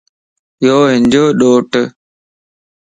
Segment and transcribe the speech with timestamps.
[0.65, 1.71] يو ھنجو ڏوٽ